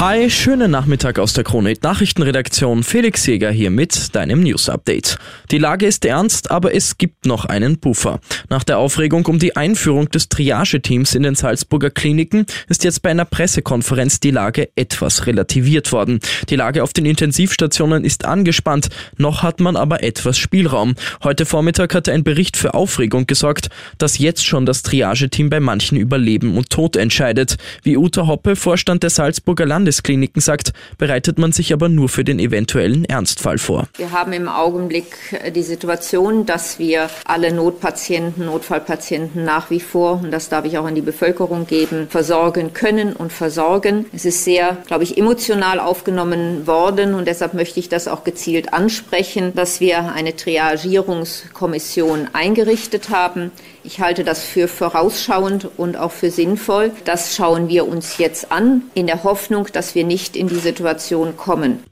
Hi, 0.00 0.28
schönen 0.28 0.72
Nachmittag 0.72 1.20
aus 1.20 1.34
der 1.34 1.44
Krone 1.44 1.74
Nachrichtenredaktion. 1.80 2.82
Felix 2.82 3.24
Jäger 3.26 3.52
hier 3.52 3.70
mit 3.70 4.14
deinem 4.14 4.40
News 4.40 4.68
Update. 4.68 5.18
Die 5.52 5.56
Lage 5.56 5.86
ist 5.86 6.04
ernst, 6.04 6.50
aber 6.50 6.74
es 6.74 6.98
gibt 6.98 7.26
noch 7.26 7.44
einen 7.44 7.78
Puffer. 7.78 8.18
Nach 8.50 8.64
der 8.64 8.78
Aufregung 8.78 9.24
um 9.26 9.38
die 9.38 9.56
Einführung 9.56 10.10
des 10.10 10.28
Triage-Teams 10.28 11.14
in 11.14 11.22
den 11.22 11.36
Salzburger 11.36 11.90
Kliniken 11.90 12.44
ist 12.68 12.82
jetzt 12.82 13.02
bei 13.02 13.10
einer 13.10 13.24
Pressekonferenz 13.24 14.18
die 14.18 14.32
Lage 14.32 14.68
etwas 14.74 15.26
relativiert 15.26 15.92
worden. 15.92 16.18
Die 16.50 16.56
Lage 16.56 16.82
auf 16.82 16.92
den 16.92 17.06
Intensivstationen 17.06 18.04
ist 18.04 18.24
angespannt, 18.24 18.88
noch 19.16 19.42
hat 19.42 19.60
man 19.60 19.76
aber 19.76 20.02
etwas 20.02 20.36
Spielraum. 20.36 20.96
Heute 21.22 21.46
Vormittag 21.46 21.94
hatte 21.94 22.12
ein 22.12 22.24
Bericht 22.24 22.56
für 22.56 22.74
Aufregung 22.74 23.26
gesorgt, 23.26 23.70
dass 23.98 24.18
jetzt 24.18 24.44
schon 24.44 24.66
das 24.66 24.82
Triage-Team 24.82 25.50
bei 25.50 25.60
manchen 25.60 25.96
über 25.96 26.18
Leben 26.18 26.58
und 26.58 26.68
Tod 26.68 26.96
entscheidet. 26.96 27.56
Wie 27.84 27.96
Uta 27.96 28.26
Hoppe, 28.26 28.56
Vorstand 28.56 29.04
der 29.04 29.10
Salzburger 29.10 29.64
Land 29.64 29.83
Landeskliniken 29.84 30.40
sagt, 30.40 30.72
bereitet 30.96 31.38
man 31.38 31.52
sich 31.52 31.74
aber 31.74 31.90
nur 31.90 32.08
für 32.08 32.24
den 32.24 32.38
eventuellen 32.38 33.04
Ernstfall 33.04 33.58
vor. 33.58 33.86
Wir 33.98 34.12
haben 34.12 34.32
im 34.32 34.48
Augenblick 34.48 35.04
äh, 35.32 35.52
die 35.52 35.62
Situation, 35.62 36.46
dass 36.46 36.78
wir 36.78 37.10
alle 37.26 37.52
Notpatienten, 37.52 38.46
Notfallpatienten 38.46 39.44
nach 39.44 39.68
wie 39.68 39.80
vor, 39.80 40.20
und 40.22 40.30
das 40.30 40.48
darf 40.48 40.64
ich 40.64 40.78
auch 40.78 40.86
an 40.86 40.94
die 40.94 41.02
Bevölkerung 41.02 41.66
geben, 41.66 42.06
versorgen 42.08 42.72
können 42.72 43.12
und 43.12 43.30
versorgen. 43.30 44.06
Es 44.14 44.24
ist 44.24 44.44
sehr, 44.44 44.78
glaube 44.86 45.04
ich, 45.04 45.18
emotional 45.18 45.80
aufgenommen 45.80 46.66
worden 46.66 47.12
und 47.12 47.28
deshalb 47.28 47.52
möchte 47.52 47.78
ich 47.78 47.90
das 47.90 48.08
auch 48.08 48.24
gezielt 48.24 48.72
ansprechen, 48.72 49.52
dass 49.54 49.80
wir 49.80 50.14
eine 50.14 50.34
Triagierungskommission 50.34 52.28
eingerichtet 52.32 53.10
haben. 53.10 53.50
Ich 53.86 54.00
halte 54.00 54.24
das 54.24 54.42
für 54.42 54.66
vorausschauend 54.66 55.68
und 55.76 55.98
auch 55.98 56.10
für 56.10 56.30
sinnvoll. 56.30 56.90
Das 57.04 57.36
schauen 57.36 57.68
wir 57.68 57.86
uns 57.86 58.16
jetzt 58.16 58.50
an, 58.50 58.84
in 58.94 59.06
der 59.06 59.24
Hoffnung, 59.24 59.68
dass 59.74 59.94
wir 59.94 60.04
nicht 60.04 60.36
in 60.36 60.48
die 60.48 60.56
Situation 60.56 61.36
kommen. 61.36 61.82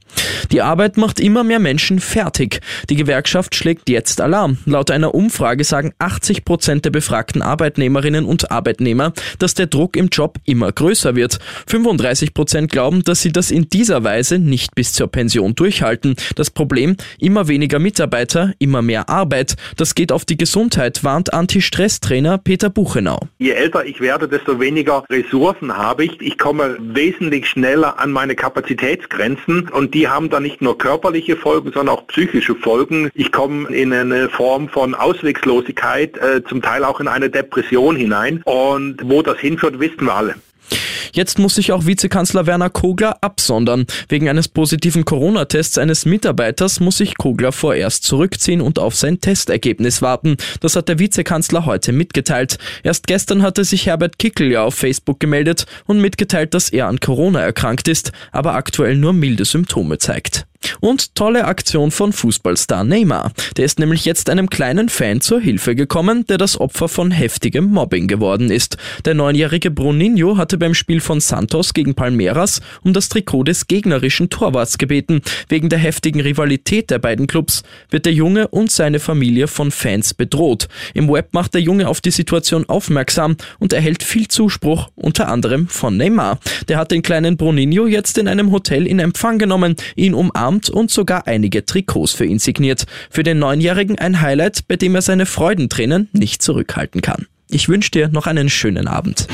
Die 0.51 0.61
Arbeit 0.61 0.97
macht 0.97 1.21
immer 1.21 1.45
mehr 1.45 1.59
Menschen 1.59 1.99
fertig. 1.99 2.61
Die 2.91 2.97
Gewerkschaft 2.97 3.55
schlägt 3.55 3.89
jetzt 3.89 4.21
Alarm. 4.21 4.59
Laut 4.67 4.91
einer 4.91 5.15
Umfrage 5.15 5.65
sagen 5.65 5.93
80 5.99 6.45
Prozent 6.45 6.85
der 6.85 6.91
befragten 6.91 7.43
Arbeitnehmerinnen 7.43 8.25
und 8.25 8.51
Arbeitnehmer, 8.51 9.13
dass 9.39 9.55
der 9.55 9.67
Druck 9.67 9.97
im 9.97 10.09
Job 10.09 10.39
immer 10.45 10.71
größer 10.71 11.17
wird. 11.17 11.39
35 11.67 12.35
Prozent 12.35 12.71
glauben, 12.71 13.03
dass 13.03 13.23
sie 13.23 13.33
das 13.33 13.51
in 13.51 13.69
dieser 13.69 14.05
Weise 14.05 14.39
nicht 14.39 14.75
bis 14.75 14.93
zur 14.93 15.09
Pension 15.09 15.55
durchhalten. 15.55 16.17
Das 16.37 16.51
Problem, 16.51 16.97
immer 17.19 17.49
weniger 17.49 17.79
Mitarbeiter, 17.79 18.53
immer 18.59 18.83
mehr 18.83 19.09
Arbeit. 19.09 19.57
Das 19.77 19.95
geht 19.95 20.13
auf 20.13 20.25
die 20.25 20.37
Gesundheit, 20.37 21.05
warnt 21.05 21.33
Anti-Stress-Trainer 21.33 22.39
Peter 22.39 22.71
Buchenau. 22.71 23.21
Je 23.39 23.53
älter 23.53 23.87
ich 23.87 24.01
werde, 24.01 24.29
desto 24.29 24.61
weniger 24.61 25.05
Ressourcen 25.09 25.77
habe 25.77 26.05
ich. 26.05 26.21
Ich 26.21 26.39
komme 26.39 26.77
wesentlich 26.81 27.47
schneller 27.47 27.99
an 27.99 28.11
meine 28.13 28.35
Kapazitätsgrenzen 28.35 29.69
und 29.69 29.95
die 29.95 30.02
haben 30.09 30.31
dann 30.31 30.43
nicht 30.43 30.63
nur 30.63 30.79
körperliche 30.79 31.37
Folgen, 31.37 31.73
sondern 31.73 31.97
auch 31.97 32.07
psychische 32.09 32.55
Folgen. 32.55 33.11
Ich 33.15 33.33
komme 33.33 33.69
in 33.69 33.93
eine 33.93 34.29
Form 34.29 34.69
von 34.69 34.95
Ausweglosigkeit, 34.95 36.17
äh, 36.19 36.43
zum 36.45 36.63
Teil 36.63 36.85
auch 36.85 37.01
in 37.01 37.09
eine 37.09 37.31
Depression 37.31 37.97
hinein. 37.97 38.43
Und 38.45 38.99
wo 39.05 39.23
das 39.23 39.39
hinführt, 39.39 39.79
wissen 39.81 40.05
wir 40.05 40.15
alle. 40.15 40.35
Jetzt 41.13 41.39
muss 41.39 41.55
sich 41.57 41.73
auch 41.73 41.87
Vizekanzler 41.87 42.47
Werner 42.47 42.71
Kogler 42.71 43.17
absondern. 43.23 43.87
Wegen 44.09 44.29
eines 44.29 44.49
positiven 44.49 45.05
Corona-Tests 45.05 45.79
eines 45.79 46.05
Mitarbeiters 46.07 46.81
muss 46.81 46.99
sich 46.99 47.17
Kogler 47.17 47.53
vorerst 47.53 48.05
zurückziehen 48.05 48.61
und 48.61 48.79
auf 48.79 48.95
sein 48.95 49.21
Testergebnis 49.21 50.03
warten. 50.03 50.37
Das 50.61 50.77
hat 50.77 50.89
der 50.89 50.99
Vizekanzler 50.99 51.67
heute 51.67 51.93
mitgeteilt. 51.93 52.59
Erst 52.83 53.07
gestern 53.07 53.43
hatte 53.43 53.65
sich 53.65 53.87
Herbert 53.87 54.19
Kickel 54.19 54.51
ja 54.51 54.63
auf 54.65 54.75
Facebook 54.75 55.21
gemeldet 55.21 55.67
und 55.87 56.01
mitgeteilt, 56.01 56.55
dass 56.55 56.71
er 56.71 56.89
an 56.89 57.01
Corona 57.01 57.41
erkrankt 57.41 57.89
ist, 57.89 58.13
aber 58.31 58.55
aktuell 58.55 58.97
nur 58.97 59.13
milde 59.13 59.45
Symptome 59.45 59.99
zeigt. 59.99 60.47
Und 60.81 61.15
tolle 61.15 61.45
Aktion 61.45 61.91
von 61.91 62.13
Fußballstar 62.13 62.85
Neymar. 62.85 63.33
Der 63.57 63.65
ist 63.65 63.79
nämlich 63.79 64.05
jetzt 64.05 64.31
einem 64.31 64.51
kleinen 64.51 64.89
Fan 64.89 65.21
zur 65.21 65.41
Hilfe 65.41 65.75
gekommen, 65.75 66.27
der 66.27 66.39
das 66.39 66.61
Opfer 66.61 66.89
von 66.89 67.11
heftigem 67.11 67.71
Mobbing 67.71 68.09
geworden 68.09 68.51
ist. 68.51 68.77
Der 69.05 69.15
neunjährige 69.15 69.71
Bruninho 69.71 70.37
hatte 70.37 70.59
beim 70.59 70.75
Spiel 70.75 71.01
von 71.01 71.21
Santos 71.21 71.75
gegen 71.75 71.95
Palmeiras 71.95 72.61
um 72.83 72.93
das 72.93 73.09
Trikot 73.09 73.45
des 73.45 73.67
gegnerischen 73.67 74.31
Torwarts 74.31 74.79
gebeten. 74.79 75.23
Wegen 75.49 75.69
der 75.69 75.79
heftigen 75.79 76.21
Rivalität 76.21 76.91
der 76.91 76.99
beiden 76.99 77.27
Clubs 77.27 77.63
wird 77.91 78.07
der 78.07 78.13
Junge 78.13 78.49
und 78.49 78.71
seine 78.71 79.01
Familie 79.01 79.49
von 79.49 79.71
Fans 79.71 80.15
bedroht. 80.15 80.69
Im 80.95 81.11
Web 81.11 81.33
macht 81.33 81.55
der 81.55 81.61
Junge 81.61 81.89
auf 81.89 82.01
die 82.01 82.11
Situation 82.11 82.69
aufmerksam 82.69 83.37
und 83.59 83.73
erhält 83.73 84.03
viel 84.03 84.29
Zuspruch, 84.29 84.91
unter 84.95 85.29
anderem 85.29 85.69
von 85.69 85.97
Neymar. 85.97 86.39
Der 86.69 86.79
hat 86.79 86.91
den 86.91 87.03
kleinen 87.03 87.37
Bruninho 87.37 87.87
jetzt 87.87 88.19
in 88.19 88.29
einem 88.29 88.53
Hotel 88.53 88.87
in 88.87 88.99
Empfang 88.99 89.39
genommen, 89.39 89.77
ihn 89.97 90.15
umarmt 90.15 90.52
umarmt 90.53 90.71
und 90.71 90.91
sogar 90.91 91.27
einige 91.27 91.65
Trikots 91.65 92.13
für 92.13 92.25
ihn 92.25 92.39
signiert. 92.39 92.87
Für 93.11 93.23
den 93.23 93.39
Neunjährigen 93.39 93.99
ein 93.99 94.21
Highlight, 94.21 94.69
bei 94.69 94.77
dem 94.77 94.95
er 94.95 95.03
seine 95.03 95.27
Freudentränen 95.27 96.09
nicht 96.13 96.43
zurückhalten 96.43 97.01
kann. 97.01 97.27
Ich 97.49 97.69
wünsche 97.69 97.91
dir 97.91 98.09
noch 98.09 98.27
einen 98.27 98.49
schönen 98.49 98.89
Abend. 98.89 99.27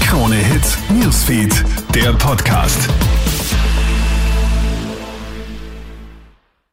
Krone 0.00 0.36
Hits, 0.36 0.78
Newsfeed, 0.88 1.64
der 1.94 2.12
Podcast. 2.12 2.88